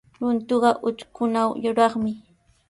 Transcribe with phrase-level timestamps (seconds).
[0.19, 2.11] Runtuqa utkunaw yuraqmi.